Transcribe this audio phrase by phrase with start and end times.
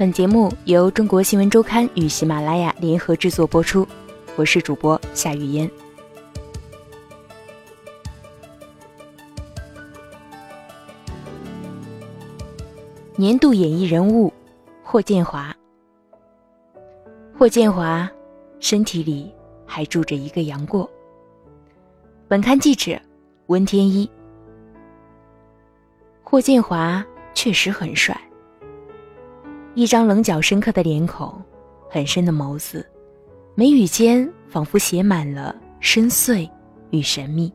[0.00, 3.86] 本节目由中国新闻周刊与喜马拉雅联合制作播出，
[4.34, 5.70] 我是主播夏雨嫣。
[13.14, 14.32] 年度演艺人物
[14.82, 15.54] 霍建华。
[17.38, 18.10] 霍建华
[18.58, 19.30] 身体里
[19.66, 20.88] 还住着一个杨过。
[22.26, 22.98] 本刊记者
[23.48, 24.08] 温天一。
[26.24, 28.18] 霍建华确实很帅。
[29.80, 31.34] 一张棱角深刻的脸孔，
[31.88, 32.86] 很深的眸子，
[33.54, 36.46] 眉宇间仿佛写满了深邃
[36.90, 37.50] 与神秘。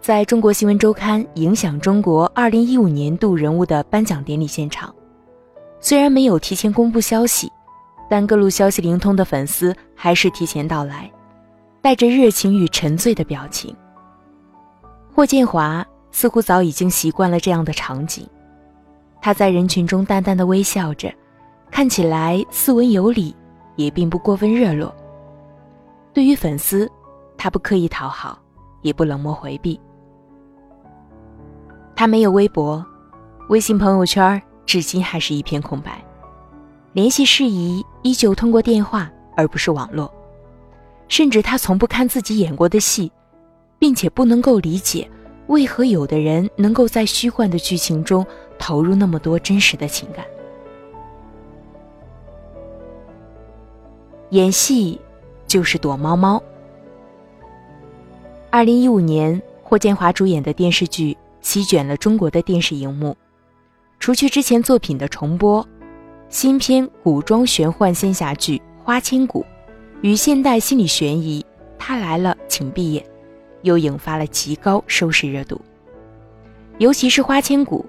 [0.00, 4.92] 在中国新闻周刊影响中国二零一五年度人物的颁奖典礼现场，
[5.78, 7.48] 虽然没有提前公布消息，
[8.08, 11.08] 但各路消息灵通的粉丝还是提前到来，
[11.80, 13.72] 带着热情与沉醉的表情。
[15.14, 18.28] 霍建华似乎早已经习惯了这样的场景。
[19.22, 21.12] 他在人群中淡淡的微笑着，
[21.70, 23.34] 看起来斯文有礼，
[23.76, 24.94] 也并不过分热络。
[26.12, 26.90] 对于粉丝，
[27.36, 28.38] 他不刻意讨好，
[28.82, 29.78] 也不冷漠回避。
[31.94, 32.84] 他没有微博，
[33.48, 36.02] 微信朋友圈至今还是一片空白，
[36.94, 40.12] 联系事宜依旧通过电话而不是网络。
[41.08, 43.10] 甚至他从不看自己演过的戏，
[43.78, 45.08] 并且不能够理解。
[45.48, 48.24] 为何有的人能够在虚幻的剧情中
[48.60, 50.24] 投入那么多真实的情感？
[54.30, 55.00] 演戏
[55.48, 56.40] 就是躲猫猫。
[58.50, 63.16] 二零一五年，霍建华主演的电视剧席卷了中国的电视荧幕。
[63.98, 65.66] 除去之前作品的重播，
[66.28, 69.42] 新片古装玄幻仙侠剧《花千骨》
[70.02, 71.42] 与现代心理悬疑
[71.78, 73.02] 《他来了，请闭眼》。
[73.62, 75.60] 又引发了极高收视热度，
[76.78, 77.84] 尤其是《花千骨》，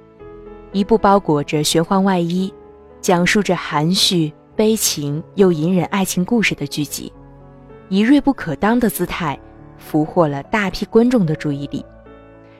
[0.72, 2.54] 一部包裹着玄幻外衣、
[3.02, 7.12] 讲述着含蓄悲情又隐忍爱情故事的剧集，
[7.90, 9.38] 以锐不可当的姿态
[9.78, 11.86] 俘获了大批观众的注意力，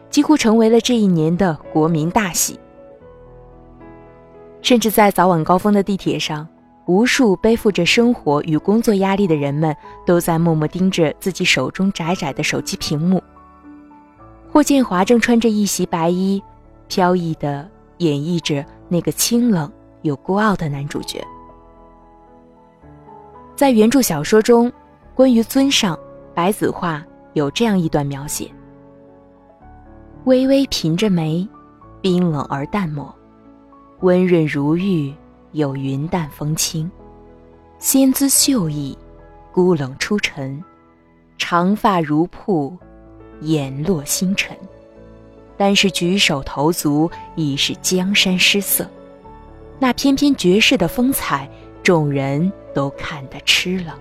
[0.10, 2.60] 几乎成为了这一年的国民大喜。
[4.62, 6.48] 甚至在早晚高峰的地铁上。
[6.88, 9.74] 无数背负着生活与工作压力的人们，
[10.06, 13.22] 都在默默盯着自己手中窄窄的手机屏幕。
[14.52, 16.42] 霍建华正穿着一袭白衣，
[16.90, 17.70] 飘逸的
[18.02, 21.26] 演绎着那个清冷又孤傲的男主角。
[23.56, 24.72] 在原著小说中，
[25.16, 25.98] 关于尊上
[26.34, 28.52] 白子画有这样一段描写：
[30.26, 31.48] 微微颦着眉，
[32.02, 33.14] 冰冷而淡漠，
[34.02, 35.14] 温润如玉。
[35.54, 36.90] 有云淡风轻，
[37.78, 38.98] 仙姿秀逸，
[39.52, 40.64] 孤冷出尘，
[41.38, 42.74] 长发如瀑，
[43.42, 44.56] 眼落星辰。
[45.62, 48.90] 但是举手投足已是江山失色，
[49.78, 51.48] 那翩翩绝世的风采，
[51.84, 53.96] 众人都看得痴了。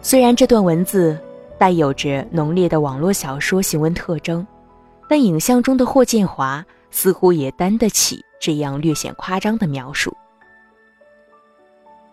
[0.00, 1.18] 虽然这段文字
[1.58, 4.46] 带有着浓烈的网络小说行文特征，
[5.08, 8.24] 但影像中的霍建华似乎也担得起。
[8.38, 10.16] 这样略显夸张的描述，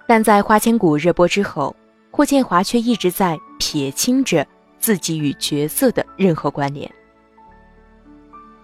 [0.07, 1.75] 但在《花千骨》热播之后，
[2.09, 4.43] 霍建华却一直在撇清着
[4.79, 6.91] 自己与角色的任何关联。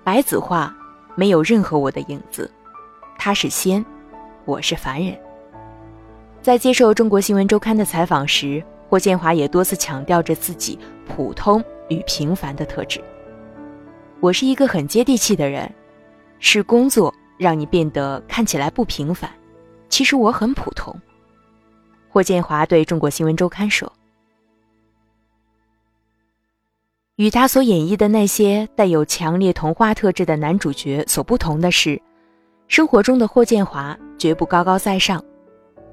[0.08, 0.74] 白子画
[1.16, 2.50] 没有任何我的影子，
[3.20, 3.86] 他是仙，
[4.46, 5.14] 我是凡人。
[6.42, 10.80] 在接受中国新闻周刊的采访时，霍建华也多次强调着自己
[11.10, 13.04] 普通与平凡的特质。
[14.22, 15.70] 我是一个很接地气的人，
[16.40, 17.14] 是工作。
[17.38, 19.30] 让你变得看起来不平凡，
[19.90, 20.96] 其实我很普通。
[22.08, 23.92] 霍建华对中国新闻周刊说
[27.18, 32.00] ：“与他所演绎的那些带有强烈童话特质的男主角所不同的是，
[32.68, 35.24] 生活中的霍建华绝不高高在上，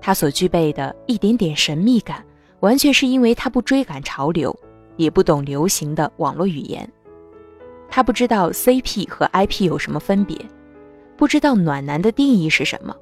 [0.03, 2.23] 他所具备的一点点神秘感，
[2.61, 4.55] 完全是因为他不追赶潮流，
[4.97, 6.87] 也不懂流行的网络语言，
[7.89, 10.37] 他不知道 CP 和 IP 有什么分别。”
[11.17, 12.95] 不知道暖男的定义是什么，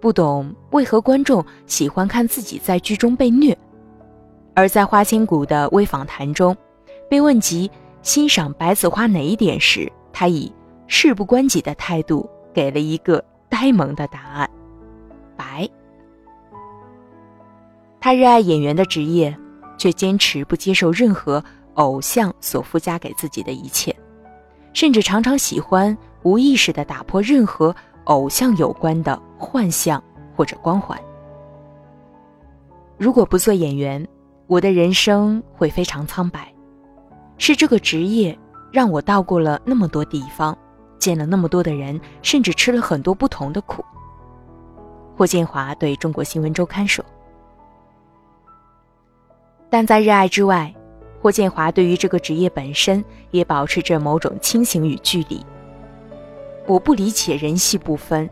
[0.00, 3.56] 不懂为何观众喜欢看自己在剧中被虐，
[4.54, 6.54] 而在花千骨的微访谈中，
[7.08, 7.70] 被问及
[8.02, 10.52] 欣赏白子画哪一点时，他以
[10.86, 14.50] 事不关己的态度给了一个呆萌的答案：
[15.36, 15.68] 白。
[18.00, 19.36] 他热爱演员的职业，
[19.76, 21.42] 却坚持不接受任何
[21.74, 23.94] 偶像所附加给自己的一切，
[24.72, 25.96] 甚至常常喜欢。
[26.24, 27.74] 无意识地打破任何
[28.04, 30.02] 偶像有关的幻象
[30.34, 31.00] 或者光环。
[32.98, 34.04] 如果不做演员，
[34.48, 36.52] 我的人生会非常苍白。
[37.38, 38.36] 是这个职业
[38.70, 40.56] 让我到过了那么多地方，
[40.98, 43.84] 见了那么多的人，甚至吃了很多不同的苦。
[45.16, 47.04] 霍建华对中国新闻周刊说
[49.70, 50.72] ：“但在热爱之外，
[51.20, 55.44] 霍建华对于这个职业本身也保持着某种清醒与距离。
[56.66, 58.28] 我不理解人戏不分，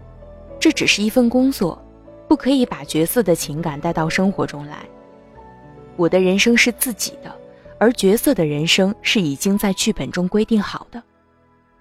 [0.61, 1.82] 这只是一份工作，
[2.29, 4.79] 不可以把角色的情感带到生活中来。
[5.97, 7.35] 我的人生是自己的，
[7.78, 11.02] 而角色的人生是已经在剧本中规定好的。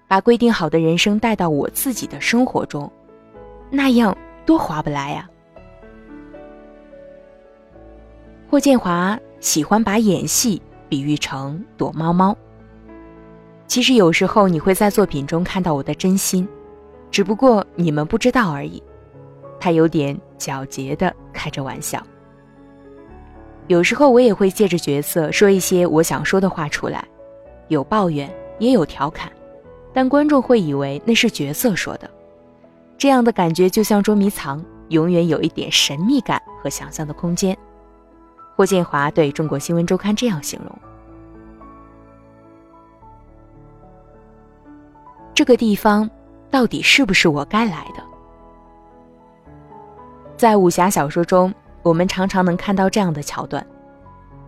[0.08, 2.90] 把规定好的人生带到我自己的生活中，
[3.70, 4.16] 那样。”
[4.46, 5.28] 多划不来呀！
[8.48, 12.38] 霍建华喜欢把演戏比喻成躲猫猫。
[13.66, 16.48] 其实有时候你会在作品中看到我的真心，
[17.10, 18.80] 只不过你们不知道而已。
[19.58, 22.00] 他有点狡黠的开着玩笑。
[23.68, 27.04] 有时候我也会借着角色说一些我想说的话出来，
[27.68, 29.30] 有抱怨也有调侃，
[29.92, 32.08] 但观众会以为那是角色说的。
[32.96, 37.56] 这样的感觉就像捉迷藏，永远有一点神秘感和想象的空间。
[38.54, 40.78] 霍建华对中国新闻周刊这样形容
[45.34, 46.08] ：“这个地方
[46.50, 48.02] 到底是不是我该来的？”
[50.38, 51.52] 在武侠小说中，
[51.86, 53.64] 我们常常能看到这样的桥段：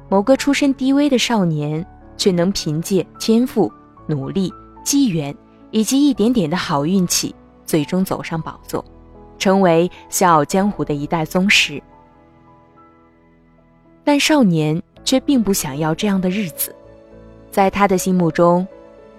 [0.09, 1.87] 某个出身低微的少年，
[2.17, 3.73] 却能凭借天赋、
[4.09, 4.53] 努力、
[4.83, 5.33] 机缘
[5.71, 7.33] 以及一点点的好运气。
[7.65, 8.85] 最终走上宝座，
[9.39, 11.81] 成为笑傲江湖的一代宗师。
[14.03, 16.75] 但少年却并不想要这样的日子，
[17.53, 18.67] 在他的心目中，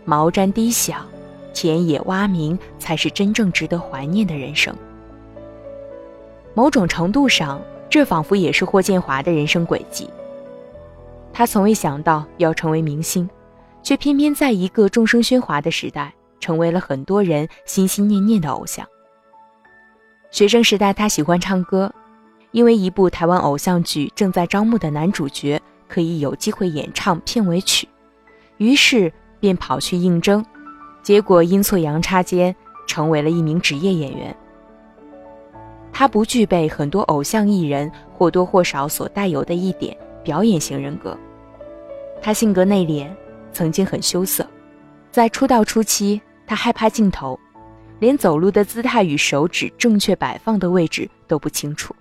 [0.04, 1.06] 茅毡低响，
[1.54, 4.76] 田野蛙鸣才是真正值得怀念的人生。
[6.54, 10.10] 某种程度上，这仿佛也是霍建华的人生轨迹。
[11.34, 13.30] 他从未想到要成为明星，
[13.82, 16.14] 却偏偏在一个众生喧哗的时代。
[16.42, 18.88] 成为了很多人心心念念的偶像。
[20.32, 21.94] 学生时代，他喜欢唱歌，
[22.52, 27.88] 因为一部台湾偶像剧正在招募的男主角可以有机会演唱片尾曲，
[28.56, 30.44] 于是便跑去应征，
[31.04, 32.56] 结果阴错阳差间
[32.88, 34.34] 成为了一名职业演员。
[35.92, 41.18] 他不具备很多偶像艺人或多或少所带有的一点表演型人格，
[42.22, 43.10] 他性格内敛，
[43.52, 44.48] 曾经很羞涩，
[45.12, 46.22] 在出道初期。
[46.48, 47.40] 他害怕镜头，
[48.00, 51.96] 连走路的姿态与手指正确摆放的位置都不清楚。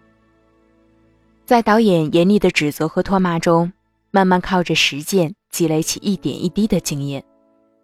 [1.45, 3.71] 在导演严厉的指责和唾骂中，
[4.11, 7.23] 慢慢靠着实践积累起一点一滴的经验，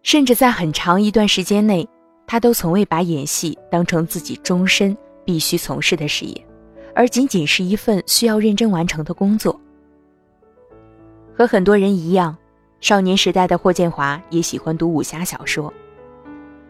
[0.03, 1.87] 甚至在很长一段时间内，
[2.27, 6.47] 他都从未把演戏当成自己终身必须从事的事业，
[6.95, 9.59] 而仅仅是一份需要认真完成的工作。
[11.37, 12.37] 和很多人一样，
[12.81, 15.73] 少年时代的霍建华也喜欢读武侠小说。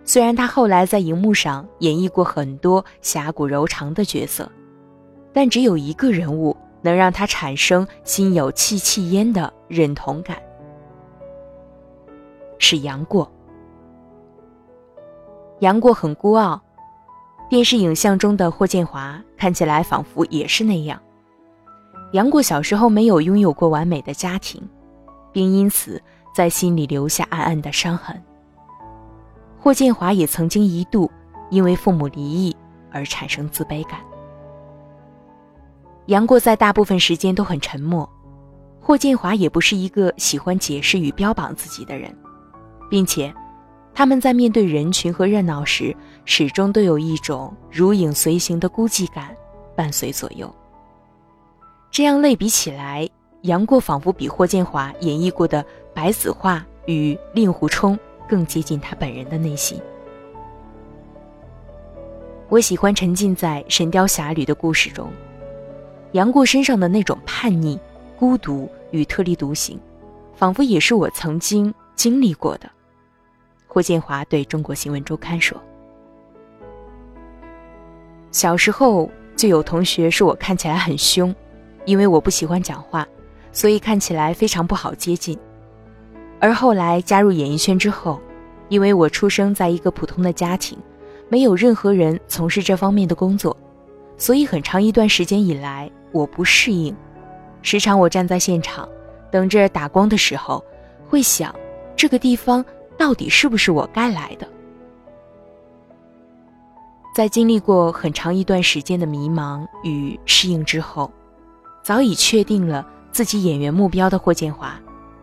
[0.05, 4.51] 虽然他后来在荧幕上演绎过很多侠骨柔肠的角色，
[5.33, 10.37] 但只有一个人物能让他产生心有戚戚焉的认同感，
[12.59, 13.31] 是杨过。
[15.61, 16.61] 杨过很孤傲，
[17.49, 21.00] 电视影像中的霍建华看起来仿佛也是那样。
[22.12, 24.62] 杨过小时候没有拥有过完美的家庭，
[25.32, 26.00] 并因此
[26.35, 28.21] 在心里留下暗暗的伤痕。
[29.59, 31.11] 霍建华也曾经一度
[31.50, 32.54] 因为父母离异
[32.90, 34.00] 而产生自卑感。
[36.07, 38.09] 杨过在大部分时间都很沉默，
[38.80, 42.14] 霍建华也不是一个喜欢解释与标榜自己的人，
[42.90, 43.35] 并且
[43.95, 49.35] 他们在面对人群和热闹时，始终都有一种如影随形的孤寂感
[49.77, 50.53] 伴随左右。
[51.91, 53.09] 这样类比起来，
[53.43, 57.99] 杨过仿佛比霍建华演绎过的白子画与令狐冲。
[58.27, 59.79] 更接近他本人的内心。
[62.49, 65.13] 我喜欢沉浸在《神雕侠侣》的故事中，
[66.13, 67.79] 杨过身上的那种叛逆、
[68.19, 69.79] 孤独与特立独行，
[70.35, 72.71] 仿佛也是我曾经经历过的。
[73.75, 75.61] 霍建华对中国新闻周刊说
[78.31, 81.35] ：“小时候就有同学说我看起来很凶，
[81.85, 83.04] 因为我不喜欢讲话，
[83.50, 85.37] 所以看起来非常不好接近。”
[86.38, 88.21] 而后来加入演艺圈之后，
[88.69, 90.78] 因为我出生在一个普通的家庭，
[91.28, 93.57] 没有任何人从事这方面的工作，
[94.16, 96.95] 所以很长一段时间以来我不适应。
[97.61, 98.88] 时常我站在现场，
[99.33, 100.64] 等着打光的时候，
[101.09, 101.52] 会想
[101.97, 102.64] 这个地方
[102.97, 104.49] 到底是不是我该来的？
[107.15, 111.11] 在经历过很长一段时间的迷茫与适应之后，
[111.83, 114.79] 早已确定了自己演员目标的霍建华。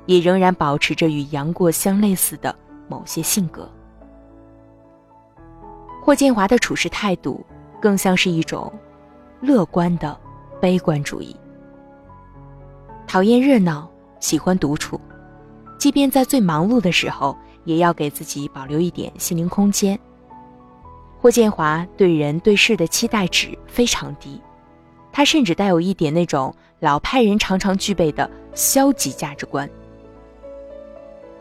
[0.07, 2.53] 也仍然保持着与杨过相类似的
[2.89, 3.69] 某些性格。
[6.01, 7.45] 霍建华的处事态度
[7.79, 8.73] 更像是一种
[9.39, 10.19] 乐观的
[10.59, 11.35] 悲观主义。
[13.07, 14.99] 讨厌热闹，喜欢独处，
[15.77, 19.99] 即便在最忙碌的时候，也要给自己保留一点心灵空间。
[21.19, 24.41] 霍建华对人对事的期待值非常低，
[25.11, 29.69] 他甚至带有一点那种老派人常常具备的消极价值观。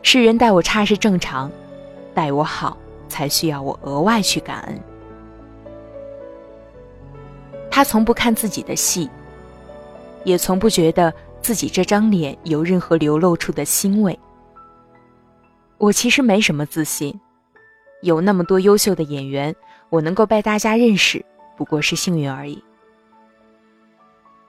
[0.02, 1.50] 世人待我差是正常，
[2.14, 2.76] 待我好
[3.08, 4.80] 才需要我额外去感恩。
[7.70, 9.08] 他从不看自己的戏，
[10.24, 14.18] 也从不觉得自己这张脸有任何流露出的欣慰。
[15.80, 17.18] 我其实没什么自信，
[18.02, 19.54] 有那么多优秀的演员。
[19.88, 21.24] 我能够被大家认识，
[21.56, 22.62] 不过是幸运而已。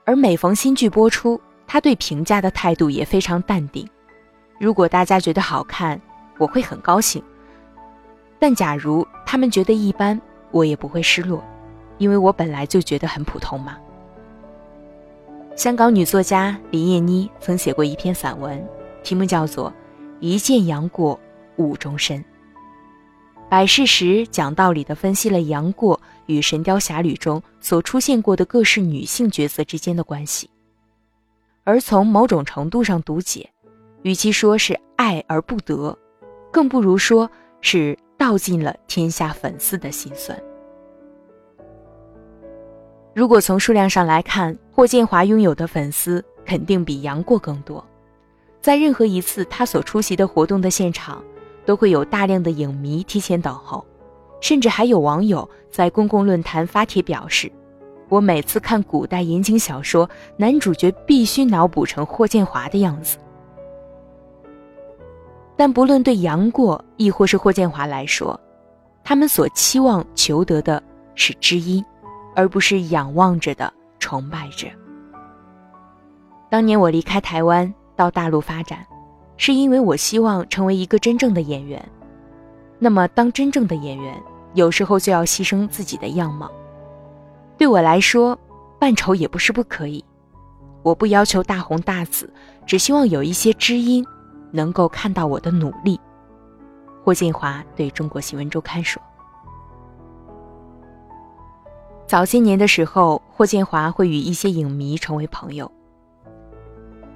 [0.04, 3.88] 而每逢新剧播出，他对评价的态度也非常淡定。
[4.60, 5.98] 如果大家觉得好看，
[6.36, 7.20] 我会很高兴；
[8.38, 10.20] 但假如他们觉得一般，
[10.50, 11.42] 我也不会失落，
[11.96, 13.78] 因为我本来就觉得很普通嘛。
[15.56, 18.62] 香港女作家林燕妮曾写过一篇散文，
[19.02, 19.70] 题目叫做
[20.22, 21.18] 《一见杨过
[21.56, 22.20] 误终身》。
[23.50, 30.48] 摆事实、讲道理的分析了杨过与《神雕侠侣》中所出现过的各式女性角色之间的关系，
[31.64, 33.50] 而从某种程度上读解，
[34.02, 35.98] 与其说是爱而不得，
[36.52, 37.28] 更不如说
[37.60, 40.40] 是道尽了天下粉丝的心酸。
[43.12, 47.84] 如果从数量上来看，霍建华拥有的粉丝肯定比杨过更多，
[48.62, 51.22] 在任何一次他所出席的活动的现场。
[51.64, 53.86] 都会有大量的影迷提前等候，
[54.40, 57.48] 甚至还有网友在公共论坛发帖表示
[58.10, 63.16] ：“我每次看古代言情小说，男主角必须脑补成霍建华的样子。”
[65.56, 68.40] 但不论对杨过亦或是霍建华来说，
[69.04, 70.82] 他们所期望求得的
[71.14, 71.84] 是知音，
[72.34, 74.66] 而不是仰望着的崇拜着。
[76.50, 78.86] 当年我离开台湾到大陆发展。
[79.38, 81.84] 是因为我希望成为一个真正的演员，
[82.78, 84.22] 那么当真正的演员，
[84.54, 86.48] 有时候就要牺牲自己的样貌。
[87.58, 88.38] 对我来说，
[88.78, 90.04] 扮丑也不是不可以。
[90.82, 92.32] 我不要求大红大紫，
[92.66, 94.06] 只希望有一些知音
[94.52, 95.98] 能够看到我的努力。
[97.02, 99.02] 霍建华对中国新闻周刊说
[102.06, 105.68] ：“早些年的时候，霍建华会与一些影迷成为朋友。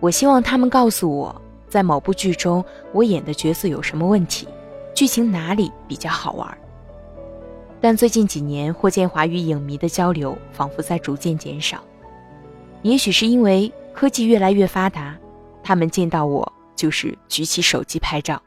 [0.01, 1.35] 我希望他们告诉我。”
[1.69, 4.47] 在某部剧中，我演的角色有什么问题？
[4.95, 6.59] 剧情哪里比较好玩？
[7.81, 11.83] 但最近几年，霍建华与影迷的交流仿佛在逐渐减少。
[12.83, 15.15] 也许是因为科技越来越发达，
[15.63, 18.41] 他们见到我就是举起手机拍照。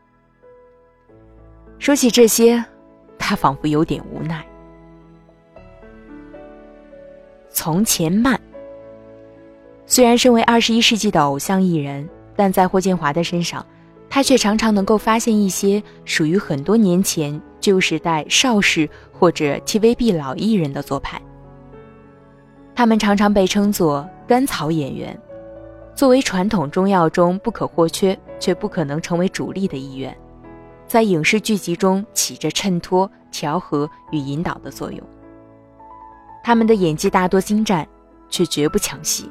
[1.77, 2.63] 说起这些，
[3.19, 4.43] 他仿佛有点无奈。
[7.49, 8.39] 从前慢。
[9.89, 12.07] 虽然身为二十一世纪的偶像艺人。
[12.39, 13.65] 但在霍建华的身上，
[14.09, 21.21] 他却常常能够发现一些属于很多年前旧时代邵氏或者 TVB 老艺人的做派。
[22.73, 25.21] 他们常常被称作“甘草演员”，
[25.93, 30.17] 作为传统中药中不可或缺却不可能成为主力的一员，
[30.87, 35.01] 在影视剧集中起着衬托、调和与引导的作用。
[36.41, 37.85] 他们的演技大多精湛，
[38.29, 39.29] 却绝不抢戏。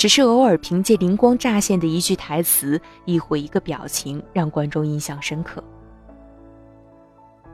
[0.00, 5.62] 只是偶尔凭借灵光乍现的一句台词，亦或一个表情，让观众印象深刻。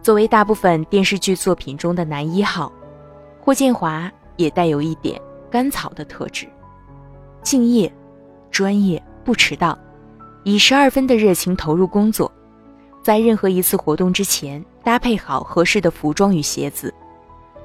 [0.00, 2.72] 作为大部分电视剧作品中的男一号，
[3.40, 6.46] 霍建华也带有一点甘草的特质：
[7.42, 7.92] 敬业、
[8.52, 9.76] 专业、不迟到，
[10.44, 12.30] 以十二分的热情投入工作。
[13.02, 16.94] 在任何一次活动之前，搭配好合适的服装与鞋子，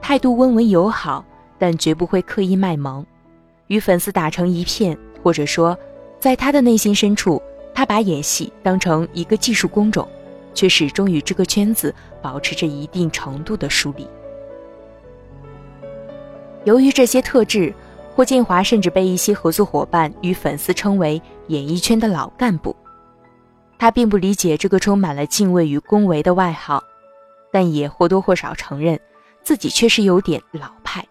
[0.02, 1.24] 态度温文友好，
[1.60, 3.06] 但绝不会刻意卖萌。
[3.72, 5.78] 与粉丝打成一片，或者说，
[6.20, 7.42] 在他的内心深处，
[7.74, 10.06] 他把演戏当成一个技术工种，
[10.54, 14.06] 却始终与这个圈子保持着一定程度的疏离。
[16.66, 17.74] 由于这些特质，
[18.14, 22.76] 霍建华甚至被一些合作伙伴与粉丝称为演艺圈的老干部。
[23.80, 26.84] 他并不理解这个充满了敬畏与恭维的外号，
[27.54, 29.00] 但也或多或少承认，
[29.44, 31.08] 自己确实有点老派。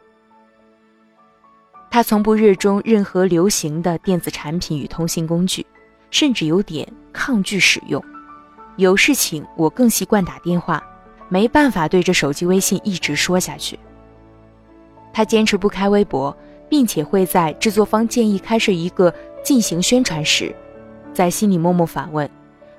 [1.90, 5.66] 他从不热衷任何流行的电子产品与通信工具，
[6.10, 8.02] 甚至有点抗拒使用。
[8.76, 10.82] 有事情我更习惯打电话，
[11.28, 13.78] 没办法对着手机微信一直说下去。
[15.12, 16.34] 他坚持不开微博，
[16.68, 20.54] 并且会在制作方建议开设一个进行宣传时，
[21.12, 22.30] 在心里默默反问：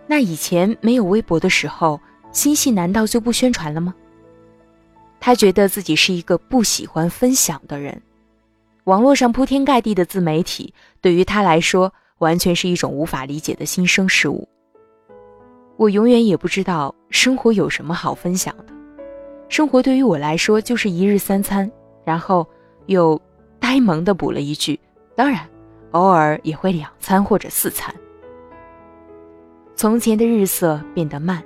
[0.08, 2.00] 那以前没有微博的时候，
[2.32, 3.94] 新戏难道就不宣传了吗？
[5.20, 8.02] 他觉得自己是一个不喜欢分享的人。
[8.86, 14.48] 网络上铺天盖地的自媒体，对于他来说，完全是一种无法理解的新生事物。
[15.78, 18.66] 我永远也不知道生活有什么好分享的。
[19.50, 21.70] 生活对于我来说就是一日三餐，
[22.04, 22.48] 然后
[22.88, 23.20] 又
[23.60, 24.80] 呆萌的补了一句
[25.16, 25.48] ：“当然，
[25.92, 27.94] 偶尔也会两餐或者四餐。”
[29.76, 31.44] 从前的日色变得慢，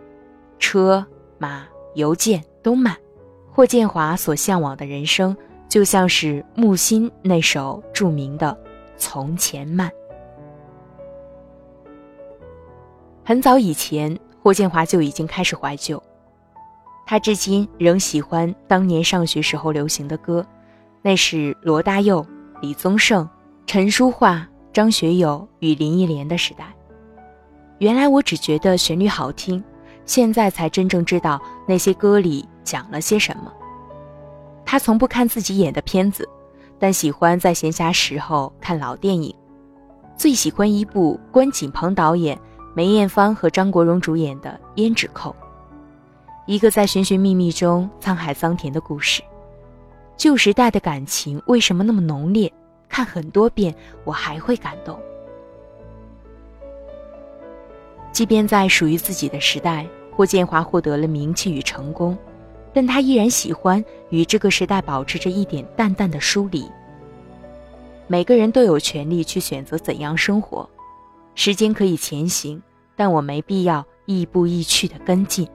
[0.59, 1.05] 车
[1.37, 1.65] 马
[1.95, 2.95] 邮件都慢。
[3.51, 5.35] 霍建华所向往的人生。
[5.75, 8.57] 就像是木心那首著名的
[8.95, 9.89] 《从前慢》。
[13.25, 16.01] 很早以前，霍建华就已经开始怀旧，
[17.05, 20.47] 他至今仍喜欢当年上学时候流行的歌，
[21.01, 22.25] 那是罗大佑、
[22.61, 23.27] 李宗盛、
[23.67, 26.73] 陈淑桦、张学友与林忆莲的时代。
[27.79, 29.61] 原来我只觉得旋律好听，
[30.05, 33.51] 现在才真正知道那些歌里讲了些什么。
[34.65, 36.27] 他从不看自己演的片子，
[36.79, 39.33] 但喜欢在闲暇时候看老电影。
[40.17, 42.39] 最喜欢一部关锦鹏导演、
[42.73, 45.29] 梅艳芳和张国荣主演的《胭脂扣》，
[46.45, 49.21] 一个在寻寻觅觅中沧海桑田的故事。
[50.17, 52.51] 旧时代的感情为什么那么浓烈？
[52.87, 54.97] 看很多遍，我还会感动。
[58.13, 62.17] 即便在属于自己的时代，霍建华获得了名气与成功。
[62.75, 66.69] 但他依然喜欢与这个时代保持着一点淡淡的疏离。
[68.05, 70.69] 每个人都有权利去选择怎样生活，
[71.35, 72.61] 时间可以前行，
[72.93, 75.47] 但我没必要亦步亦趋的跟进。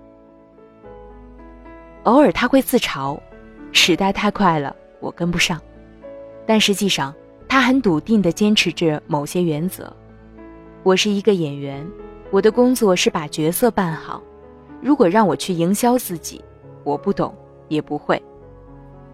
[2.05, 3.21] 偶尔他会自嘲，
[3.71, 5.61] 时代太快了，我跟不上。
[6.47, 7.15] 但实际上，
[7.47, 9.95] 他很笃定地坚持着某些原则。
[10.83, 11.87] 我是一个演员，
[12.31, 14.23] 我的工作是把角色扮好。
[14.81, 16.43] 如果让我去营销自己，
[16.85, 17.35] 我不懂，
[17.69, 18.23] 也不会。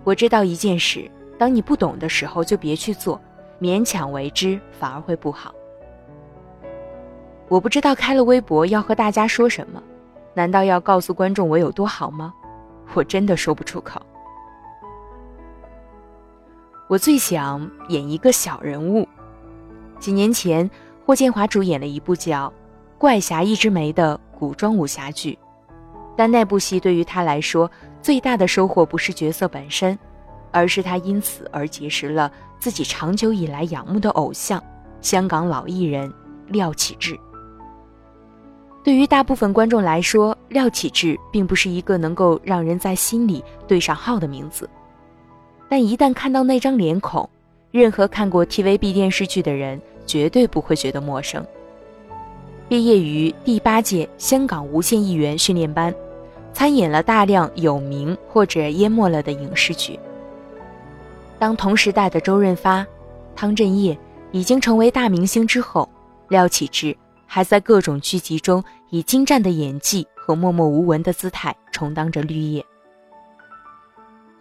[0.04, 3.20] 我知道一件事：当你不懂的时候，就别去做，
[3.60, 5.54] 勉强为之反而会不好。
[7.48, 9.82] 我不知道开了微博要和大家说什么，
[10.34, 12.32] 难道要告诉观众我有多好吗？
[12.94, 14.00] 我真的说不出口。
[16.88, 19.08] 我最想演一个小人物。
[19.98, 20.70] 几年前，
[21.04, 22.48] 霍建华主演了一部叫
[22.98, 25.36] 《怪侠一枝梅》的古装武侠剧。
[26.16, 29.98] 但那部戏对于他来说，最大的收获不是角色本身，
[30.50, 34.62] 而是他因此而结识了自己长久以来仰慕的偶像——
[35.02, 36.12] 香港老艺人
[36.48, 37.18] 廖启智。
[38.82, 44.70] 对于大部分观众来说，廖启智并不是一个能够让人在心里对上号的名字，
[45.68, 47.28] 但一旦看到那张脸孔，
[47.72, 51.44] 任何看过 TVB 电视剧的人绝对不会觉得陌生。
[52.68, 55.94] 毕业于第八届香港无线艺员训练班。
[56.56, 60.00] 参演了大量有名或者淹没了的影视剧。
[61.38, 62.86] 当同时代的周润发、
[63.34, 63.96] 汤镇业
[64.32, 65.86] 已经成为大明星之后，
[66.28, 72.64] 廖启智还在各种剧集中以精湛的演技和默默无闻的姿态充当着绿叶。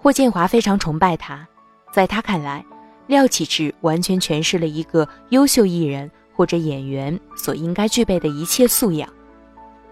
[0.01, 1.45] 霍建华非常崇拜他，
[1.91, 2.63] 在他看来，
[3.07, 9.09] 廖启智完全诠释了一个优秀艺人或者演员所应该具备的一切素养：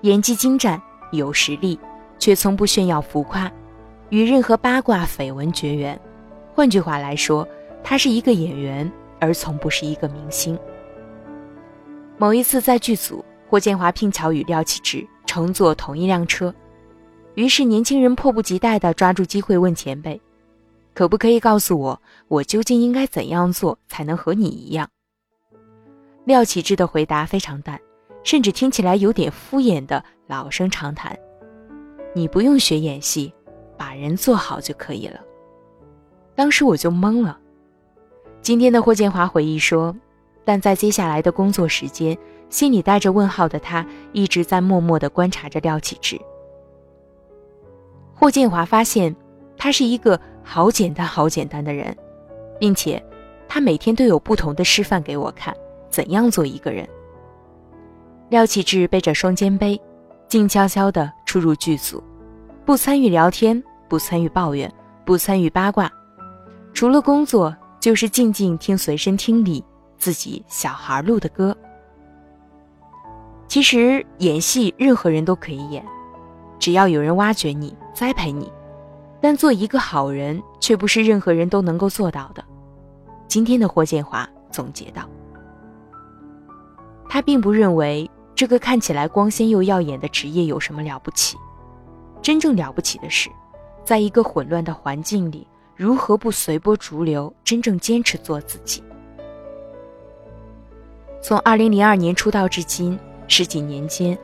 [0.03, 0.81] 演技精湛，
[1.11, 1.77] 有实力。
[2.23, 3.51] 却从不炫耀浮夸，
[4.07, 5.99] 与任何八卦绯闻绝缘。
[6.55, 7.45] 换句话来说，
[7.83, 10.57] 他是一个演员，而从不是一个明星。
[12.17, 16.55] 某一次在剧组，霍建华拼巧与廖启智乘坐同一辆车，
[17.35, 20.21] 于是年轻人迫不及待地抓住机会问前辈
[20.95, 24.89] ：“可不可以告诉我，我究竟应该怎样做才能和你一样？”
[26.23, 27.77] 廖启智的回答非常淡，
[28.23, 31.19] 甚至听起来有点敷衍的老生常谈。
[32.13, 33.33] 你不用学演戏，
[33.77, 35.19] 把人做好就可以了。
[36.35, 37.39] 当时我就懵了。
[38.41, 39.95] 今天的霍建华回忆说，
[40.45, 42.17] 但在接下来的工作时间，
[42.49, 46.19] 心里带着问号的他一直在默默地观察着廖启智。
[48.13, 49.15] 霍建华发现，
[49.57, 51.95] 他是一个好简单、好简单的人，
[52.59, 53.03] 并且
[53.47, 55.55] 他每天都有不同的示范给我看，
[55.89, 56.87] 怎样做一个人。
[58.29, 59.79] 廖启智背着双肩背。
[60.33, 62.03] 静悄悄地出入剧组，
[62.65, 64.73] 不参与聊天，不参与抱怨，
[65.05, 65.87] 不参与八卦，
[66.73, 69.63] 除了工作就是静静听随身听里
[69.99, 71.55] 自己小孩录的歌。
[73.47, 75.85] 其实演戏任何人都可以演，
[76.57, 78.51] 只要有人挖掘你、栽培你。
[79.21, 82.43] 但做一个好人却不是任何人都能够做到的。
[83.27, 85.07] 今天的霍建华总结道
[87.07, 91.37] ：“他并不认为。”这个看起来光鲜又耀眼的职业有什么了不起？
[92.21, 93.29] 真正了不起的是，
[93.85, 98.81] 在一个混乱的环境里，如何不随波逐流，真正坚持做自己？
[101.21, 104.17] 从二零零二年出道至今十几年间，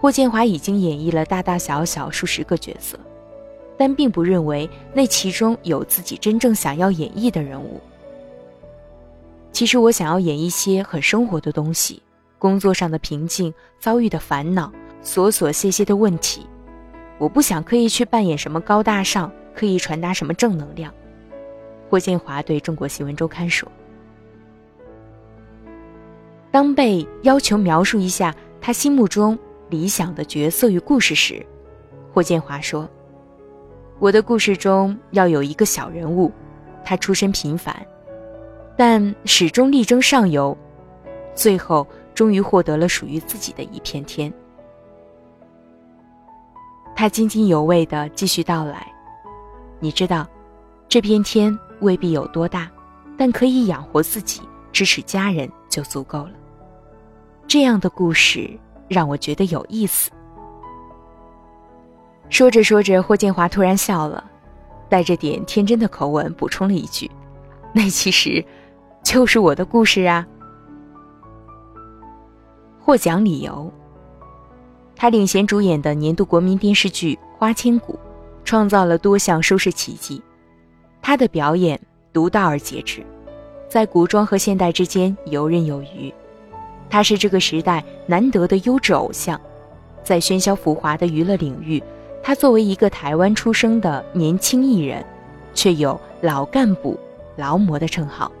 [0.00, 2.98] 霍建华已经演绎了大大小小数十个角色，
[3.76, 7.80] 但并不认为那其中有自己真正想要演绎的人物。
[9.52, 12.02] 其实我想要演一些很生活的东西，
[12.40, 14.72] 工作上的瓶颈、遭遇的烦恼、
[15.04, 16.44] 琐琐屑屑的问题。
[17.18, 20.92] 我不想刻意去扮演什么高大上，刻意传达什么正能量。
[21.88, 23.70] 霍建华对中国新闻周刊说
[26.50, 31.44] ：“当被要求描述一下他心目中理想的角色与故事时，
[32.10, 32.88] 霍建华说
[34.00, 36.32] ：‘我的故事中要有一个小人物，
[36.82, 37.76] 他出身平凡，
[38.78, 40.56] 但始终力争上游，
[41.34, 41.86] 最后
[42.20, 44.30] 终于获得了属于自己的一片天。’”
[46.94, 48.86] 他津津有味地继续道来
[49.80, 50.28] ：“你知道，
[50.86, 52.70] 这片天未必有多大，
[53.16, 56.32] 但可以养活自己、支持家人就足够了。
[57.48, 58.50] 这样的故事
[58.86, 60.10] 让我觉得有意思。”
[62.28, 64.22] 说着说着，霍建华突然笑了，
[64.90, 67.10] 带着点天真的口吻补充了一句
[67.72, 68.44] ：“那其实
[69.02, 70.26] 就是我的故事啊。”
[72.90, 73.72] 获奖理由。
[74.96, 77.92] 他领衔主演的年度国民电视剧《花千骨》，
[78.44, 80.20] 创造了多项收视奇迹。
[81.00, 81.80] 他的表演
[82.12, 83.06] 独到而节制，
[83.68, 86.12] 在古装和现代之间游刃有余。
[86.88, 89.40] 他是这个时代难得的优质偶像，
[90.02, 91.80] 在喧嚣浮华的娱乐领域，
[92.24, 95.06] 他作为一个台湾出生的年轻艺人，
[95.54, 96.98] 却有老干部、
[97.36, 98.32] 劳模的称号。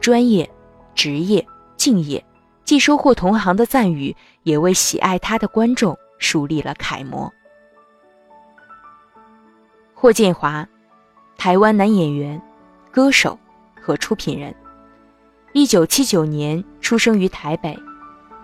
[0.00, 0.48] 专业、
[0.94, 1.44] 职业、
[1.76, 2.24] 敬业。
[2.66, 7.32] 既收获同行的赞誉，也为喜爱他的观众树立了楷模。
[9.94, 10.66] 霍建华，
[11.38, 12.42] 台湾男演员、
[12.90, 13.38] 歌手
[13.80, 14.52] 和出品人。
[15.52, 17.78] 一九七九年出生于台北，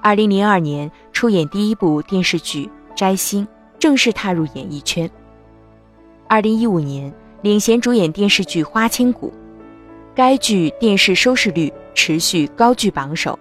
[0.01, 3.45] 二零零二年出演第一部电视剧《摘星》，
[3.81, 5.11] 正式踏入演艺圈。
[6.29, 9.31] 二零一五年领衔主演电视剧《花千骨》，
[10.15, 13.37] 该剧电视收视率持续高居榜首。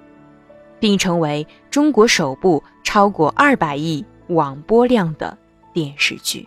[0.81, 5.37] 并成为中国首部超过二百亿网播量的
[5.71, 6.45] 电视剧。